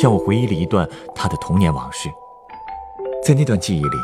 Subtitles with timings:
[0.00, 2.08] 向我回忆了一段他的童年往事。
[3.22, 3.98] 在那段记忆里，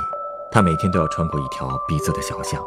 [0.52, 2.62] 他每天都要穿过一条逼仄的小巷，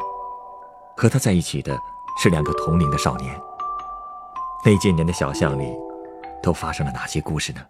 [0.96, 1.78] 和他在一起的
[2.20, 3.40] 是两个同龄的少年。
[4.64, 5.72] 那些年的小巷里，
[6.42, 7.60] 都发生了哪些故事呢？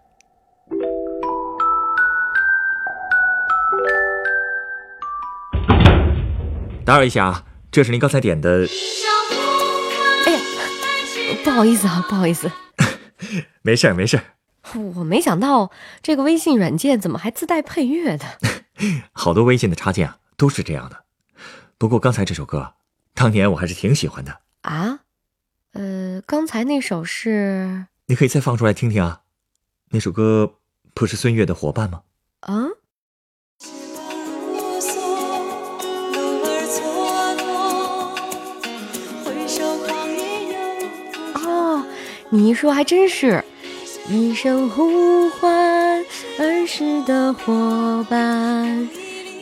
[6.83, 8.67] 打扰一下啊，这是您刚才点的。
[10.25, 10.39] 哎呀，
[11.43, 12.51] 不好意思啊，不好意思。
[13.61, 14.23] 没事儿，没事儿。
[14.95, 15.71] 我没想到
[16.01, 18.25] 这个微信软件怎么还自带配乐的。
[19.13, 21.03] 好多微信的插件啊，都是这样的。
[21.77, 22.73] 不过刚才这首歌，
[23.13, 24.39] 当年我还是挺喜欢的。
[24.61, 24.99] 啊？
[25.73, 27.85] 呃，刚才那首是？
[28.07, 29.21] 你可以再放出来听听啊。
[29.91, 30.55] 那首歌
[30.93, 32.01] 不是孙悦的《伙伴》吗？
[32.41, 32.65] 啊？
[41.45, 41.85] 哦，
[42.29, 43.43] 你一说还真是。
[44.11, 46.03] 一声呼唤，
[46.37, 48.89] 儿时的伙伴。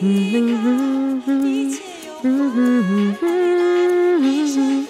[0.00, 1.78] 嗯嗯
[2.22, 3.16] 嗯嗯
[4.56, 4.86] 嗯。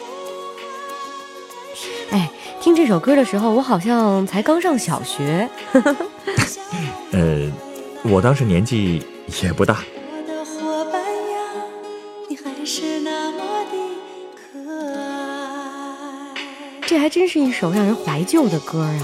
[2.11, 5.49] 哎，听这首歌的时候，我好像才刚上小学。
[7.13, 7.51] 呃，
[8.03, 9.03] 我当时年纪
[9.43, 9.79] 也不大。
[16.87, 18.99] 这还真是一首让人怀旧的歌啊！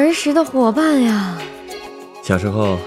[0.00, 1.38] 儿时的伙伴呀！
[2.22, 2.78] 小时候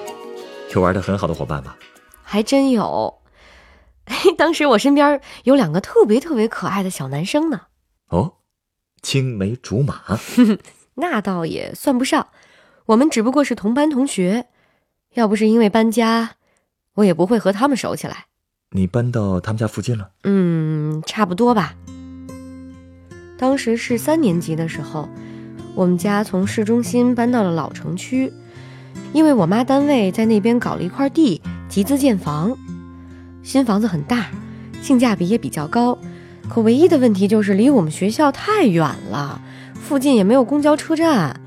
[0.74, 1.76] 有玩的很好的伙伴吗？
[2.24, 3.14] 还真有。
[4.38, 7.62] 当时我身边有两个特别特别可爱的小男生呢。
[8.10, 8.36] 哦，
[9.02, 10.02] 青梅竹马？
[10.96, 12.28] 那倒也算不上，
[12.88, 14.48] 我们只不过是同班同学。
[15.16, 16.36] 要不是因为搬家，
[16.96, 18.26] 我也不会和他们熟起来。
[18.72, 20.12] 你搬到他们家附近了？
[20.24, 21.74] 嗯，差不多吧。
[23.38, 25.08] 当时是三年级的时候，
[25.76, 28.32] 我们家从市中心搬到了老城区，
[29.12, 32.58] 因为我妈单位在那边搞了一块地，集资建房。
[33.44, 34.28] 新房子很大，
[34.82, 35.98] 性价比也比较高，
[36.50, 39.42] 可唯一的问题就是离我们学校太远了，
[39.74, 41.42] 附近也没有公交车站。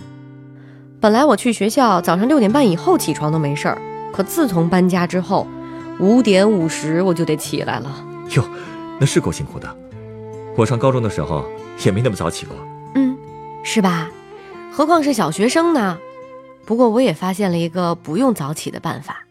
[1.01, 3.79] 本来我去学校早上六点半以后起床都没事儿，
[4.13, 5.47] 可自从搬家之后，
[5.99, 8.05] 五点五十我就得起来了。
[8.37, 8.45] 哟，
[9.01, 9.77] 那是够辛苦的。
[10.55, 11.45] 我上高中的时候。
[11.87, 12.57] 也没那么早起过，
[13.71, 14.11] 是吧？
[14.73, 15.99] 何况是小学生呢？
[16.65, 19.27] 不过我也发现了一个不用早起的办法，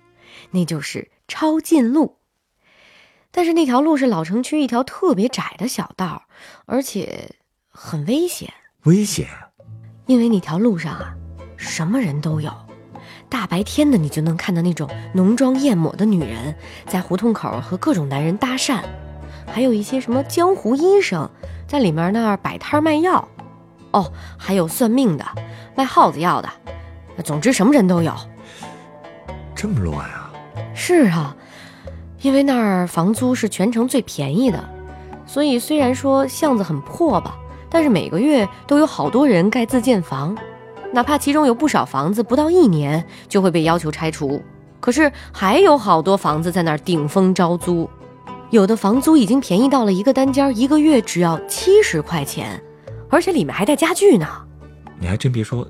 [0.51, 2.17] 那就是抄近路。
[3.31, 6.25] 但是那条路是老城区一条特别窄的小道，
[6.67, 7.31] 而且
[7.67, 8.53] 很危险。
[8.83, 9.27] 危险？
[10.05, 11.15] 因为那条路上啊，
[11.57, 12.53] 什么人都有。
[13.27, 16.55] 大白天的，你就能看到那种浓妆艳抹的女人
[16.85, 18.83] 在胡同口和各种男人搭讪，
[19.47, 21.27] 还有一些什么江湖医生。
[21.67, 23.27] 在里面那儿摆摊卖药，
[23.91, 25.25] 哦，还有算命的，
[25.75, 26.49] 卖耗子药的，
[27.23, 28.13] 总之什么人都有。
[29.55, 30.31] 这么乱啊！
[30.73, 31.35] 是啊，
[32.21, 34.63] 因为那儿房租是全城最便宜的，
[35.25, 37.35] 所以虽然说巷子很破吧，
[37.69, 40.37] 但是每个月都有好多人盖自建房，
[40.93, 44.41] 哪怕其中有不少房子不到一年就会被要求拆除，
[44.79, 47.89] 可是还有好多房子在那儿顶风招租。
[48.49, 52.61] 有的房租已经便宜到了一个单间一个月只要七十块钱，
[53.09, 54.27] 而且里面还带家具呢。
[54.99, 55.67] 你还真别说，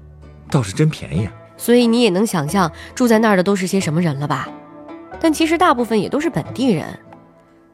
[0.50, 1.34] 倒是真便宜啊。
[1.58, 4.48] 所以你也能想象住在那儿的都是些什么人了吧？
[5.20, 6.86] 但其实大部分也都是本地人。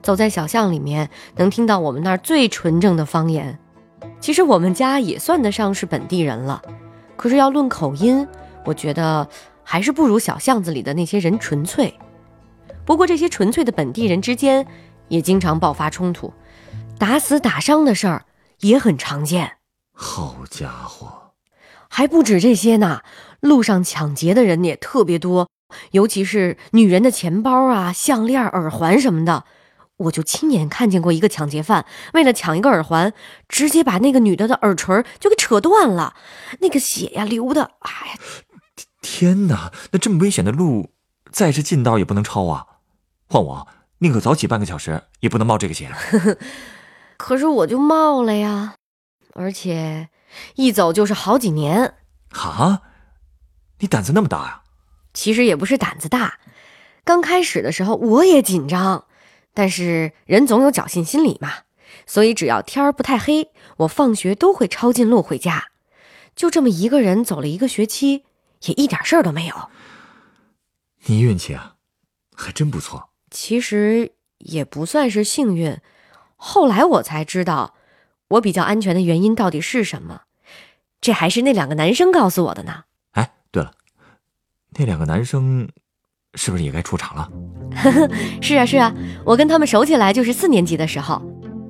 [0.02, 3.57] 走在小巷里面，能听到我们那儿最纯正的方言。
[4.19, 6.62] 其实我们家也算得上是本地人了，
[7.16, 8.28] 可是要论口音，
[8.66, 9.28] 我觉得
[9.64, 11.93] 还是不如小巷子里的那些人纯粹。
[12.85, 14.66] 不过这些纯粹的本地人之间。
[15.09, 16.34] 也经常爆发冲突，
[16.97, 18.23] 打死打伤的事儿
[18.64, 19.58] 也很常见。
[19.92, 21.34] 好家伙，
[21.88, 23.02] 还不止这些呢！
[23.40, 25.50] 路上抢劫的人也特别多，
[25.92, 29.44] 尤其是女人的钱包啊、项链、耳环什么的。
[29.98, 33.14] 我就亲眼看见过一个抢劫犯，为了抢一个耳环，
[33.48, 36.16] 直接把那个女的的耳垂就给扯断了，
[36.60, 38.18] 那个血呀流的，哎！
[39.02, 40.90] 天哪，那这么危险的路，
[41.32, 42.66] 再是近道也不能超啊！
[43.28, 43.68] 换我。
[44.00, 45.92] 宁可早起半个小时，也不能冒这个险。
[47.18, 48.76] 可是我就冒了呀，
[49.34, 50.10] 而且
[50.56, 51.96] 一走就是好几年。
[52.30, 52.82] 哈，
[53.80, 54.64] 你胆子那么大呀？
[55.14, 56.40] 其实也不是胆子大，
[57.04, 59.06] 刚开始的时候我也紧张，
[59.54, 61.52] 但是人总有侥幸心理嘛，
[62.08, 65.70] 所以只要天儿不太黑，我放学都会抄近路回家。
[66.36, 68.26] 就这么一个人走了一个学期，
[68.64, 69.70] 也一点事儿都没有。
[71.06, 71.76] 你运气啊，
[72.36, 73.10] 还真不错。
[73.30, 75.78] 其实也不算是幸运，
[76.45, 77.73] 后来我才知道，
[78.28, 80.23] 我比较安全的原因到底是什么。
[80.99, 82.84] 这还是那两个男生告诉我的呢。
[83.11, 83.72] 哎，对了，
[84.78, 85.69] 那两个男生
[86.34, 87.29] 是不是也该出场了？
[88.43, 88.93] 是啊，是啊，
[89.25, 91.22] 我跟他们熟起来就是四年级的时候，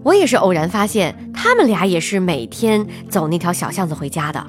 [0.04, 4.44] 我也是偶然发现他们俩也是每天走那条小巷子回家的。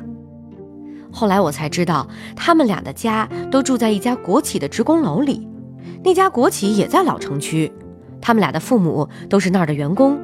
[1.12, 5.46] 后来我才知道，他们俩的家都住在一家国企的职工楼里，
[6.02, 7.70] 那家国企也在老城区，
[8.24, 10.18] 他们俩的父母都是那儿的员工。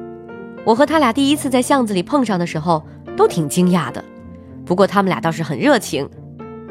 [0.65, 2.83] 我和他俩第一次在巷子里碰上的时候，
[3.15, 4.03] 都挺惊讶的。
[4.65, 6.09] 不过他们俩倒是很热情，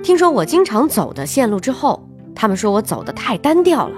[0.02, 2.04] 听说我经常走的线路之后，
[2.34, 3.96] 他们说我走的太单调了，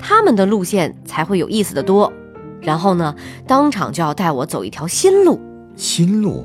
[0.00, 2.12] 他们的路线才会有意思的多。
[2.60, 3.14] 然后呢，
[3.46, 5.40] 当场就要带我走一条新路。
[5.76, 6.44] 新路？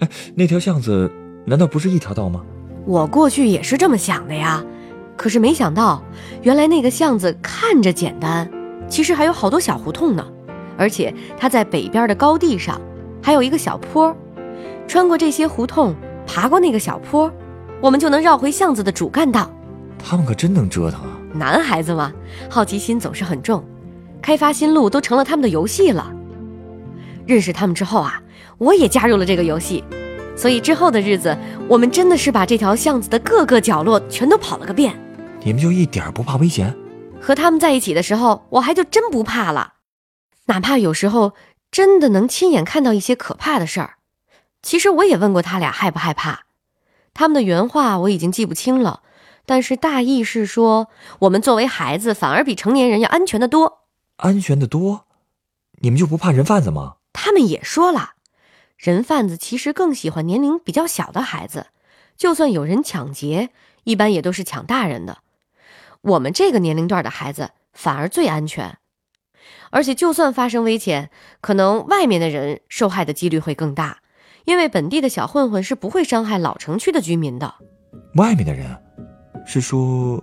[0.00, 1.08] 哎，那条巷子。
[1.46, 2.42] 难道不是一条道吗？
[2.84, 4.62] 我过去也是这么想的呀，
[5.16, 6.02] 可是没想到，
[6.42, 8.48] 原来那个巷子看着简单，
[8.90, 10.26] 其实还有好多小胡同呢。
[10.76, 12.80] 而且它在北边的高地上，
[13.22, 14.14] 还有一个小坡，
[14.88, 15.94] 穿过这些胡同，
[16.26, 17.30] 爬过那个小坡，
[17.80, 19.50] 我们就能绕回巷子的主干道。
[20.02, 21.18] 他们可真能折腾啊！
[21.34, 22.10] 男孩子嘛，
[22.48, 23.62] 好奇心总是很重，
[24.22, 26.10] 开发新路都成了他们的游戏了。
[27.26, 28.20] 认识他们之后啊，
[28.56, 29.84] 我也加入了这个游戏。
[30.34, 31.36] 所以之后的日子，
[31.68, 34.98] 我们真的是把这条巷子的各个角落全都跑了个遍。
[35.44, 36.74] 你们就一点不怕危险？
[37.20, 39.74] 和他们在一起的时候，我还就真不怕了。
[40.46, 41.34] 哪怕有时候
[41.70, 43.94] 真的能亲眼看到一些可怕的事儿，
[44.62, 46.46] 其实我也问过他俩害不害怕。
[47.14, 49.02] 他们的原话我已经记不清了，
[49.46, 50.88] 但是大意是说，
[51.20, 53.82] 我们作为孩子反而比成年人要安全的多。
[54.16, 55.06] 安全的多？
[55.82, 56.96] 你们就不怕人贩子吗？
[57.12, 58.14] 他们也说了。
[58.76, 61.66] 人贩子其实更喜欢年龄比较小的孩子，
[62.16, 63.50] 就算有人抢劫，
[63.84, 65.18] 一般也都是抢大人的。
[66.02, 68.78] 我们这个年龄段的孩子反而最安全，
[69.70, 71.10] 而且就算发生危险，
[71.40, 73.98] 可能外面的人受害的几率会更大，
[74.44, 77.54] 因为本地的小混混是不会伤害老城区的居民的。
[78.14, 78.66] 外面的人，
[79.46, 80.22] 是说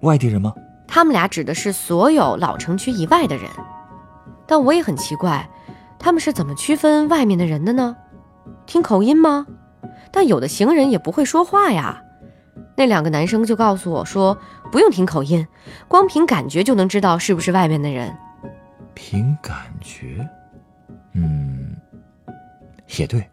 [0.00, 0.52] 外地人吗？
[0.88, 3.50] 他们俩指的是所有老城区以外的人，
[4.46, 5.48] 但我也很奇怪。
[5.98, 7.96] 他们是怎么区分外面的人的呢？
[8.66, 9.46] 听口音吗？
[10.10, 12.02] 但有的行人也不会说话呀。
[12.76, 14.36] 那两个男生就告诉我说，
[14.70, 15.46] 不用听口音，
[15.88, 18.14] 光凭感觉就能知道是不是外面的人。
[18.94, 20.26] 凭感觉？
[21.14, 21.76] 嗯，
[22.96, 23.26] 也对，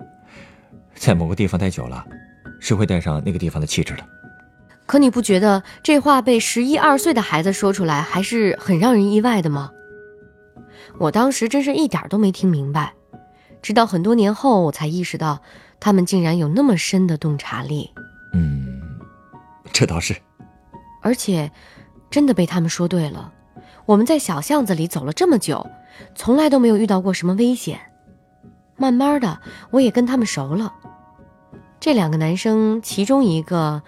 [0.96, 2.06] 在某个地方待久了，
[2.60, 4.04] 是会带上那个地方的气质的。
[4.86, 9.72] 可你不觉得这话被十一二岁的孩子说出来，还是很让人意外的吗？
[10.98, 12.94] 我当时真是一点都没听明白，
[13.62, 15.42] 直到很多年后，我才意识到，
[15.80, 17.92] 他们竟然有那么深的洞察力。
[18.34, 18.69] 嗯，
[19.80, 20.14] 这倒是。
[21.02, 21.50] 而且，
[22.10, 23.32] 真的被他们说对了。
[23.86, 25.66] 我们在小巷子里走了这么久，
[26.16, 27.80] 从来都没有遇到过什么危险。
[28.76, 29.40] 慢慢的，
[29.72, 30.74] 我也跟他们熟了。
[31.80, 33.82] 这两个男生，其中一个，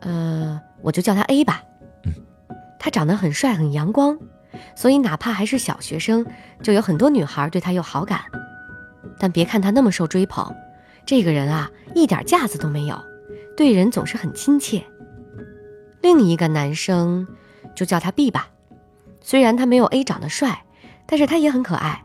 [0.00, 1.62] 呃，我就叫他 A 吧。
[2.02, 2.12] 嗯，
[2.80, 4.18] 他长得很帅，很阳光。
[4.74, 6.26] 所以，哪怕还是小学生，
[6.64, 8.22] 就有很多女孩对他有好感。
[9.20, 10.52] 但别看他那么受追捧，
[11.06, 13.00] 这个人啊，一点架子都没有，
[13.56, 14.84] 对人总是很亲切。
[16.02, 17.26] 另一个男生，
[17.76, 18.48] 就叫他 B 吧。
[19.20, 20.64] 虽然他没有 A 长得帅，
[21.06, 22.04] 但是他也很可爱。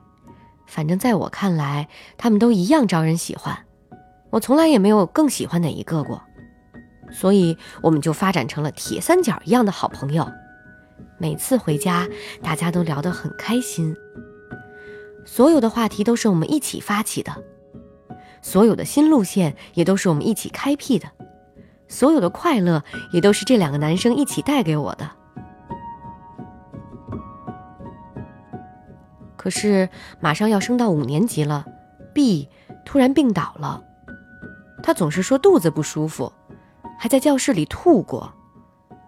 [0.67, 3.57] 反正在我看来，他们都一样招人喜欢。
[4.29, 6.21] 我从来也没有更喜欢哪一个过，
[7.11, 10.29] 所以我们就发展成了铁三角一样的好朋友。
[11.17, 12.07] 每次回家，
[12.43, 13.95] 大家都聊得很开心。
[15.25, 17.31] 所有的话题都是我们一起发起的，
[18.41, 21.09] 所有的新路线也都是我们一起开辟的，
[21.87, 25.09] 所有的快乐也都是这两个男生一起带给我的。
[29.35, 29.89] 可是
[30.19, 31.65] 马上要升到五年级了
[32.13, 32.49] ，B
[32.85, 33.81] 突然病倒了，
[34.83, 36.33] 他总是说肚子不舒服，
[36.99, 38.33] 还在教室里吐过，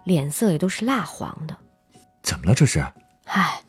[0.05, 1.57] 脸色也都是蜡黄的。
[2.23, 2.55] 怎么了？
[2.55, 2.85] 这是？
[3.25, 3.63] 唉，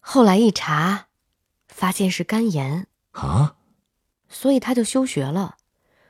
[0.00, 1.06] 后来一查，
[1.68, 3.54] 发现是肝炎啊，
[4.28, 5.56] 所以他就休学了，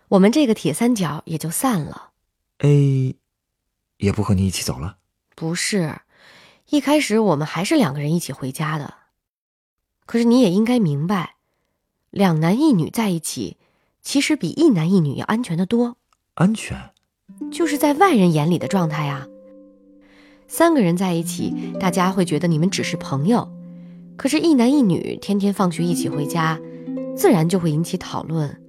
[0.08, 2.12] 我们这个铁三角也就散了。
[2.58, 3.16] A，
[3.98, 4.98] 也不和你一起走了？
[5.34, 6.00] 不是，
[6.70, 8.94] 一开始我们还是两个人一起回家的。
[10.06, 11.36] 可是你也应该明白，
[12.10, 13.56] 两男一女在一起，
[14.02, 15.96] 其实比一男一女要安全的多。
[16.34, 16.90] 安全？
[17.50, 19.26] 就是在外人眼里的状态啊。
[20.46, 23.48] 三个人在一起，大家会觉得你们只是朋友；
[24.16, 26.60] 可是，一男一女天天放学一起回家，
[27.16, 28.62] 自然就会引起讨论。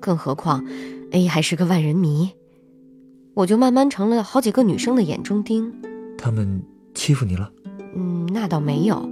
[0.00, 0.64] 更何况
[1.10, 2.32] ，A 还是个万人迷，
[3.34, 5.72] 我就慢慢成了好几个女生的眼中钉。
[6.18, 6.62] 他们
[6.94, 7.50] 欺负你了？
[7.94, 9.08] 嗯，那倒没有，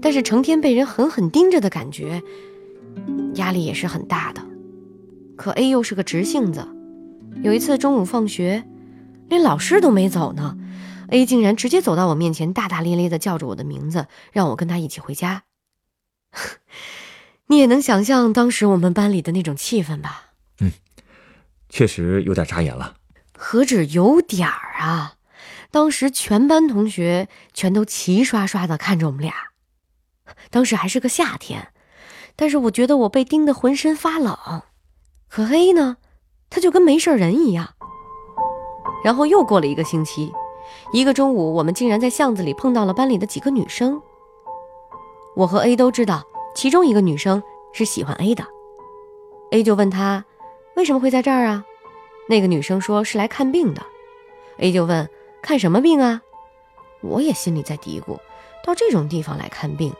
[0.00, 2.22] 但是成天被人狠狠盯着的感觉，
[3.34, 4.42] 压力也是很大的。
[5.36, 6.68] 可 A 又是个直性子，
[7.42, 8.64] 有一次中午放学，
[9.28, 10.56] 连老师都没走呢
[11.08, 15.44] ，A 竟然直接走到我面前，大大咧咧地叫着我的名字，让我跟他一起回家。
[17.48, 20.30] 你也能想象当时我们班里的那种气氛吧？
[20.60, 20.70] 嗯，
[21.68, 22.94] 确实有点扎眼了。
[23.44, 25.14] 何止有点儿啊！
[25.72, 29.34] 当时全班同学全都齐刷刷的看着我们俩。
[30.48, 31.72] 当时还是个夏天，
[32.36, 34.62] 但是我觉得我被盯得浑身发冷。
[35.28, 35.96] 可 A 呢，
[36.50, 37.74] 他就跟没事人一样。
[39.04, 40.32] 然后又过了一个星期，
[40.92, 44.00] 一个中午，我们竟然在巷子里碰到了班里的几个女生。
[45.34, 46.22] 我和 A 都知道。
[46.54, 48.46] 其中一个女生是喜欢 A 的
[49.50, 50.24] ，A 就问他
[50.76, 51.64] 为什么会在这儿啊？
[52.28, 53.82] 那个女生说是来看病的
[54.58, 55.08] ，A 就问
[55.42, 56.22] 看什么病啊？
[57.00, 58.18] 我也心里在嘀咕，
[58.64, 59.92] 到这种地方来看病，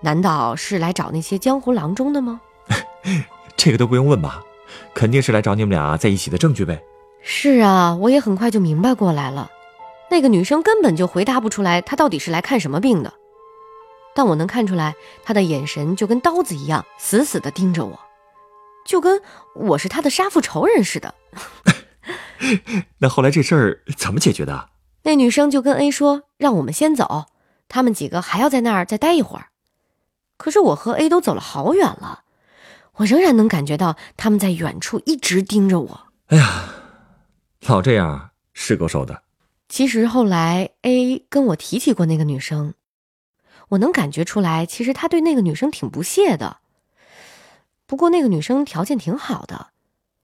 [0.00, 2.40] 难道是来找那些江湖郎中的吗？
[3.56, 4.42] 这个都不用问吧，
[4.92, 6.82] 肯定是来找你们俩在一起的证据呗。
[7.22, 9.50] 是啊，我也很快就明白过来了，
[10.10, 13.14] 那个女生根本就回答不出来，她到底是来看什么病的。
[14.14, 17.98] 但我能看出来，她的眼神就跟刀子一样，死死地盯着我，
[18.84, 19.20] 就跟
[19.54, 21.14] 我是他的杀父仇人似的。
[22.98, 24.70] 那后来这事儿怎么解决的？
[25.04, 27.26] 那女生就跟 A 说，让我们先走，
[27.68, 29.48] 他们几个还要在那儿再待一会儿。
[30.36, 32.24] 可是我和 A 都走了好远了，
[32.96, 36.06] 我仍然能感觉到他们在远处一直盯着我。
[36.26, 36.74] 哎呀，
[37.66, 39.22] 老这样是够受的。
[39.68, 42.74] 其实后来 A 跟我提起过那个女生。
[43.68, 46.58] 我能感觉出来，其实他对那个女生挺不屑的。
[47.92, 49.66] 不过那个女生条件挺好的，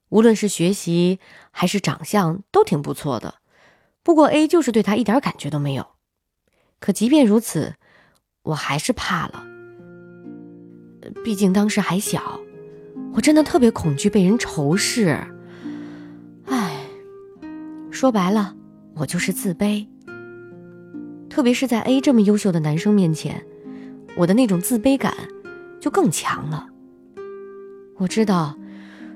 [0.09, 1.19] 无论是学习
[1.51, 3.35] 还是长相都挺不错的。
[4.01, 5.85] 不过 A 就是对她一点感觉都没有。
[6.79, 7.75] 可即便如此，
[8.41, 9.45] 我还是怕了。
[11.23, 12.39] 毕竟当时还小，
[13.13, 15.15] 我真的特别恐惧被人仇视。
[16.47, 16.75] 唉，
[17.91, 18.55] 说白了，
[18.95, 19.87] 我就是自卑。
[21.29, 23.45] 特别是在 A 这么优秀的男生面前，
[24.17, 25.13] 我的那种自卑感
[25.79, 26.65] 就更强了。
[27.99, 28.55] 我知道，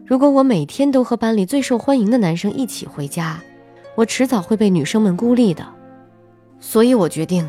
[0.05, 3.39] 如果我每天都和班里最受欢迎的男生一起回家，
[3.95, 5.65] 我迟早会被女生们孤立的。
[6.59, 7.47] 所以我决定，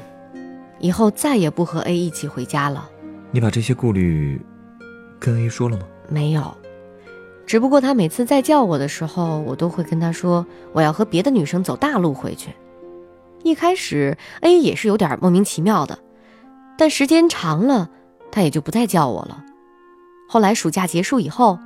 [0.79, 2.89] 以后再也不和 A 一起回家了。
[3.33, 4.41] 你把这些顾虑
[5.19, 5.83] 跟 A 说了吗？
[6.09, 6.57] 没有，
[7.45, 12.51] 只不过他每次再叫我的时候，我都会跟他说我要和别的女生走大路回去。
[13.43, 15.99] 一开始，A 也是有点莫名其妙的，
[16.79, 17.91] 但时间长了，
[18.31, 19.45] 他也就不再叫我了。
[20.29, 21.59] 后来暑假结束以后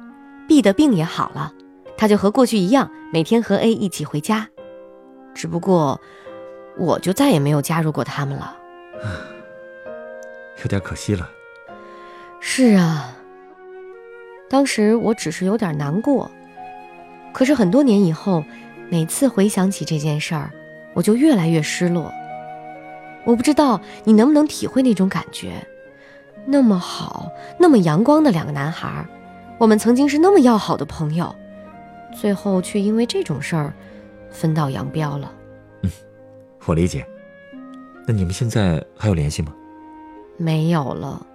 [0.46, 1.52] ，B 的病也好了，
[1.96, 4.48] 他就和过去一样，每天和 A 一起回家。
[5.34, 6.00] 只不过，
[6.76, 8.56] 我就再也没有加入过他们了。
[10.62, 11.30] 有点可惜了。
[12.40, 13.16] 是啊，
[14.48, 16.30] 当时我只是有点难过，
[17.32, 18.44] 可是很多年以后，
[18.90, 20.50] 每次回想起这件事儿。
[20.94, 22.12] 我就越来越失落。
[23.24, 25.64] 我不知道你能不能体会那种感觉，
[26.46, 29.06] 那么好、那么阳光的两个男孩，
[29.58, 31.34] 我们曾经是那么要好的朋友，
[32.14, 33.72] 最后却因为这种事儿
[34.30, 35.32] 分道扬镳了。
[35.82, 35.90] 嗯，
[36.66, 37.06] 我理解。
[38.06, 39.54] 那你们现在还有联系吗？
[40.36, 41.26] 没有了。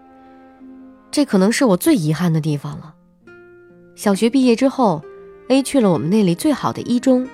[1.11, 2.95] 这可能是我最遗憾的地方了。
[3.95, 5.03] 小学毕业之后
[5.49, 7.27] ，A 去了我们那里最好的一中。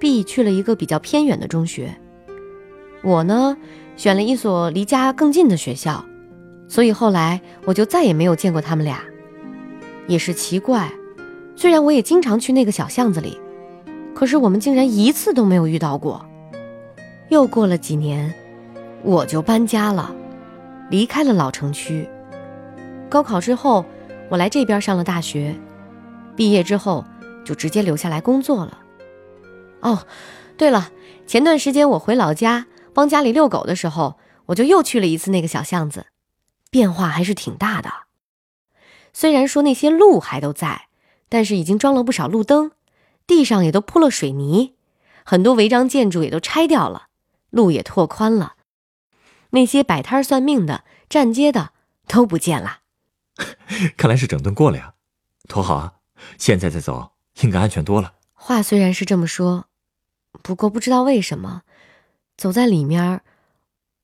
[0.00, 1.96] B 去了一个比较偏远的中学，
[3.02, 3.56] 我呢
[3.96, 6.04] 选了一所离家更近的学校，
[6.68, 9.00] 所以后来我就再也没有见过他们俩。
[10.06, 10.90] 也是奇怪，
[11.56, 13.38] 虽然我也经常去那个小巷子里，
[14.14, 16.24] 可是我们竟然一次都没有遇到过。
[17.28, 18.32] 又过了几年，
[19.02, 20.14] 我就搬家了，
[20.90, 22.08] 离开了老城区。
[23.10, 23.84] 高考之后，
[24.30, 25.54] 我来这边上了大学，
[26.36, 27.04] 毕业之后
[27.44, 28.78] 就直接留下来工作了。
[29.80, 29.98] 哦，
[30.56, 30.90] 对了，
[31.26, 36.06] 前段时间我回老家帮家里遛狗的时候，我就又去了一次那个小巷子，
[36.70, 37.92] 变化还是挺大的。
[39.12, 40.88] 虽然说那些路还都在，
[41.28, 42.72] 但是已经装了不少路灯，
[43.26, 44.74] 地上也都铺了水泥，
[45.24, 47.08] 很多违章建筑也都拆掉了，
[47.50, 48.54] 路也拓宽了。
[49.50, 51.72] 那些摆摊算命的、站街的
[52.06, 52.80] 都不见了。
[53.96, 54.94] 看来是整顿过了呀，
[55.48, 55.94] 多好啊！
[56.36, 58.14] 现在再走应该安全多了。
[58.34, 59.66] 话虽然是这么说，
[60.42, 61.62] 不过不知道为什么，
[62.36, 63.22] 走在里面，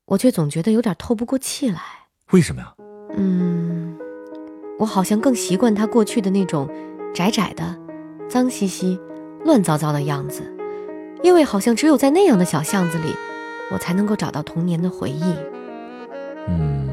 [0.05, 2.04] 我却总觉得有点透不过气来。
[2.35, 2.73] 为什么呀？
[3.15, 3.97] 嗯，
[4.77, 6.69] 我好像更习惯他过去的那种
[7.13, 7.63] 窄窄的、
[8.27, 8.99] 脏兮兮、
[9.45, 10.43] 乱糟糟的样子，
[11.23, 13.15] 因为好像只有在那样的小巷子里，
[13.71, 15.33] 我才能够找到童年的回忆。
[16.49, 16.89] 嗯，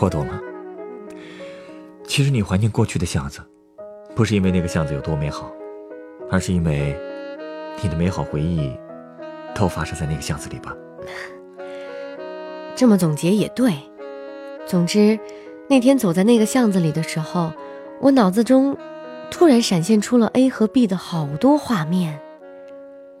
[0.00, 0.40] 我懂了。
[2.04, 3.40] 其实你怀念过去的巷子，
[4.14, 5.52] 不是因为那个巷子有多美好，
[6.30, 6.96] 而是因为
[7.82, 8.72] 你的美好回忆
[9.52, 10.72] 都发生在那个巷子里吧。
[12.76, 13.74] 这么总结也对。
[14.66, 15.18] 总之，
[15.68, 17.52] 那天走在那个巷子里的时候，
[18.00, 18.76] 我脑子中
[19.30, 22.20] 突然闪现出了 A 和 B 的好多画面。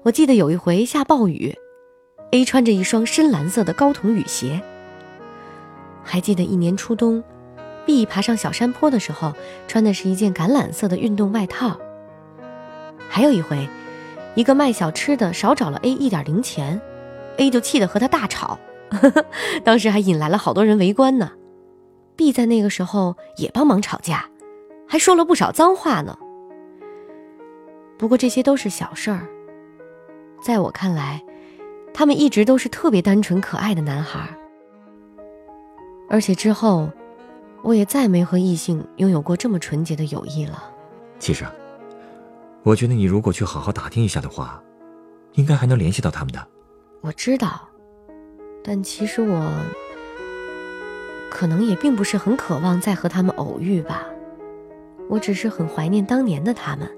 [0.02, 1.54] 我记得有一回下暴雨
[2.32, 4.60] ，A 穿着一双深蓝色的高筒雨鞋。
[6.02, 7.22] 还记得一年初冬
[7.86, 9.32] ，B 爬上小山坡的时候，
[9.66, 11.78] 穿的是一件橄榄色的运动外套。
[13.08, 13.68] 还有一回，
[14.34, 16.80] 一个卖小吃的少找了 A 一点零钱
[17.36, 18.58] ，A 就气得和他大吵。
[19.64, 21.32] 当时还引来了好多人围观呢。
[22.16, 24.24] B 在那个时候也帮忙吵架，
[24.86, 26.16] 还说了不少脏话呢。
[27.98, 29.26] 不过这些都是小事儿，
[30.42, 31.22] 在我看来，
[31.92, 34.28] 他们一直都是特别单纯可爱的男孩。
[36.08, 36.90] 而且之后，
[37.62, 40.62] 我也再没和异性拥有过这么纯洁的友谊了。
[41.18, 41.44] 其实，
[42.62, 44.62] 我觉得你如果去好好打听一下的话，
[45.32, 46.46] 应该还能联系到他们的。
[47.00, 47.68] 我知道。
[48.66, 49.52] 但其实我
[51.30, 54.06] 可能也并不是很渴望再和他们偶遇吧，
[55.06, 56.88] 我只是很怀念当年的他们，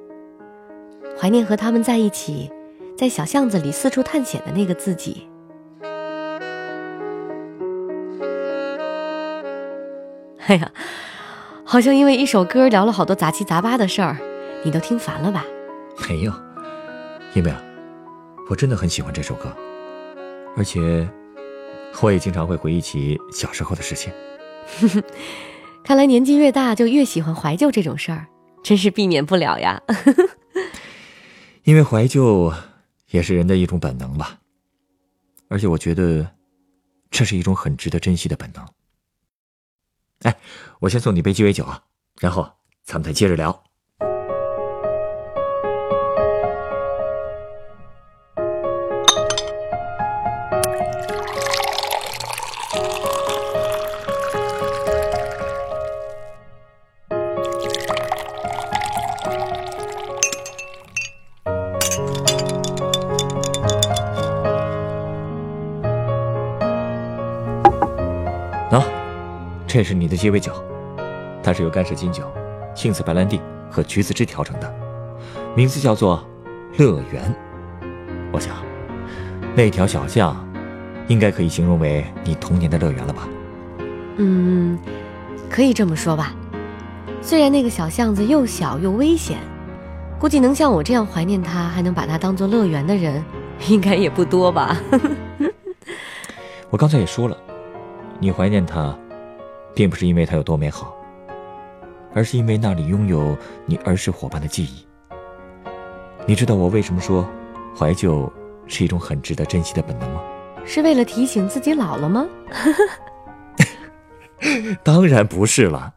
[1.18, 2.48] 怀念和他们在一起，
[2.96, 5.26] 在小巷子里四处探险的那个自己。
[10.46, 10.70] 哎呀，
[11.64, 14.16] 好像因为一首歌聊了好多杂七杂八的事儿，
[14.62, 15.44] 你都听烦了吧？
[16.08, 16.32] 没有，
[17.34, 17.60] 因为啊，
[18.48, 19.52] 我真的很喜欢这首歌，
[20.56, 21.08] 而且。
[22.02, 24.12] 我也经常会回忆起小时候的事情。
[25.82, 28.26] 看来年纪越大，就越喜欢怀旧这种事儿，
[28.62, 29.82] 真是避免不了呀。
[31.64, 32.52] 因为怀旧
[33.10, 34.38] 也是人的一种本能吧，
[35.48, 36.28] 而且我觉得
[37.10, 38.66] 这是一种很值得珍惜的本能。
[40.22, 40.36] 哎，
[40.80, 41.82] 我先送你杯鸡尾酒啊，
[42.20, 42.48] 然后
[42.84, 43.64] 咱们再接着聊。
[69.68, 70.54] 这是你的鸡尾酒，
[71.42, 72.24] 它是由干式金酒、
[72.74, 73.38] 杏子白兰地
[73.70, 74.74] 和橘子汁调成的，
[75.54, 76.26] 名字叫做
[76.78, 77.22] “乐园”。
[78.32, 78.56] 我想，
[79.54, 80.34] 那条小巷
[81.08, 83.28] 应该可以形容为你童年的乐园了吧？
[84.16, 84.78] 嗯，
[85.50, 86.32] 可以这么说吧。
[87.26, 89.38] 虽然那个小巷子又小又危险，
[90.16, 93.20] 估计能像我这样怀念它，还能把它当做乐园的人，
[93.66, 94.80] 应该也不多吧。
[96.70, 97.36] 我刚才也说了，
[98.20, 98.96] 你怀念它。
[99.74, 100.96] 并不是因为它有多美好，
[102.14, 103.36] 而是因为那里拥有
[103.66, 104.86] 你儿时伙伴的记忆。
[106.24, 107.28] 你知道我为什么说
[107.76, 108.32] 怀旧
[108.66, 110.22] 是一种很值得珍惜的本能吗？
[110.64, 112.26] 是为了提醒自己老了吗？
[114.82, 115.92] 当然不是了。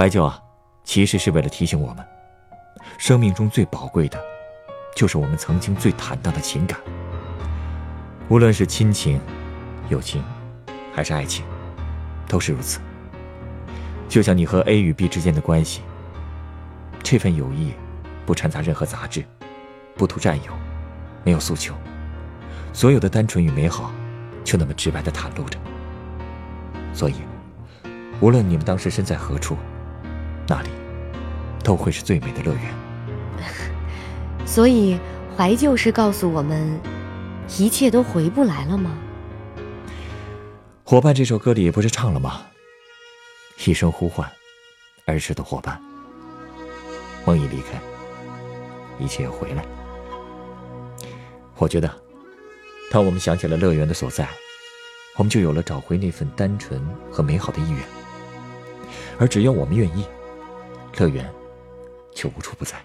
[0.00, 0.42] 怀旧啊，
[0.82, 2.02] 其实是为了提醒我们，
[2.96, 4.18] 生命中最宝贵的，
[4.96, 6.80] 就是我们曾经最坦荡的情感。
[8.30, 9.20] 无论是亲情、
[9.90, 10.24] 友情，
[10.94, 11.44] 还是爱情。
[12.26, 12.80] 都是如此。
[14.08, 15.82] 就像你和 A 与 B 之间的关系，
[17.02, 17.74] 这份友谊
[18.24, 19.22] 不掺杂任何杂质，
[19.96, 20.52] 不图占有，
[21.24, 21.74] 没有诉求，
[22.72, 23.92] 所有的单纯与美好，
[24.44, 25.58] 就那么直白的袒露着。
[26.94, 27.16] 所以，
[28.22, 29.58] 无论你们当时身在何处，
[30.50, 30.68] 那里
[31.62, 32.74] 都会是最美的乐园。
[34.44, 34.98] 所以，
[35.36, 36.76] 怀旧是告诉我们，
[37.56, 38.90] 一切都回不来了吗？
[40.82, 42.42] 伙伴这首歌里不是唱了吗？
[43.64, 44.28] 一声呼唤，
[45.04, 45.80] 儿时的伙伴。
[47.24, 47.80] 梦一离开，
[48.98, 49.64] 一切又回来。
[51.58, 51.88] 我觉得，
[52.90, 54.28] 当我们想起了乐园的所在，
[55.14, 57.80] 我们就有了找回那份单纯和美好的意愿。
[59.16, 60.04] 而只要我们愿意，
[60.98, 61.28] 乐园
[62.14, 62.76] 就无处不在。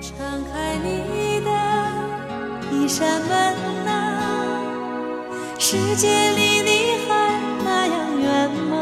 [0.00, 0.16] 敞
[0.52, 1.50] 开你的
[2.72, 3.90] 一扇门呐
[5.58, 7.96] 世界离你还那样。
[8.20, 8.74] 远吗？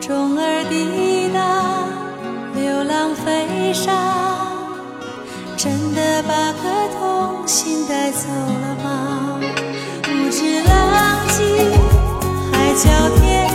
[0.00, 1.38] 钟儿滴答，
[2.58, 3.92] 流浪飞沙，
[5.56, 9.38] 真的把颗童心带走了吗？
[10.02, 11.36] 不知浪迹
[12.50, 12.88] 海角
[13.20, 13.47] 天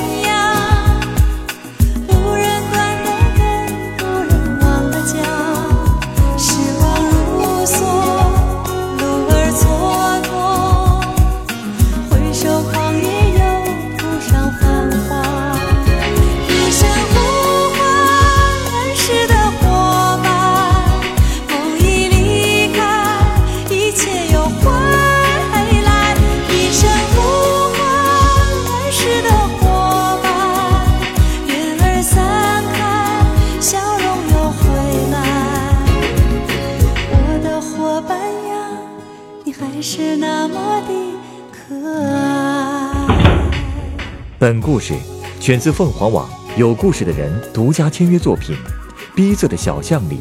[44.44, 44.94] 本故事
[45.40, 48.54] 选自凤凰网有故事的人独家签约作品
[49.16, 50.20] 《逼仄的小巷里，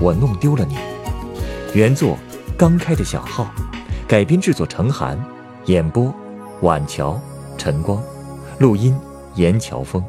[0.00, 0.74] 我弄丢了你》，
[1.72, 2.18] 原作
[2.58, 3.48] 刚开的小号，
[4.08, 5.16] 改编制作程涵，
[5.66, 6.12] 演播
[6.62, 7.16] 晚桥、
[7.56, 8.02] 晨光，
[8.58, 8.92] 录音
[9.36, 10.04] 严乔峰。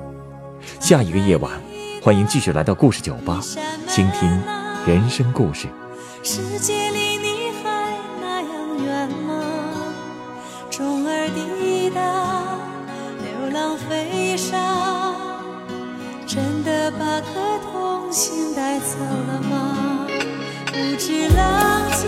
[0.79, 1.51] 下一个夜晚，
[2.01, 3.41] 欢迎继续来到故事酒吧，
[3.87, 4.41] 倾听
[4.87, 5.67] 人生故事。
[6.23, 9.43] 世界离你还那样远吗？
[10.71, 12.50] 钟儿滴答，
[13.61, 15.13] 浪飞沙，
[16.25, 18.97] 真的把颗童心带走
[19.27, 20.07] 了吗？
[20.65, 22.07] 不知浪迹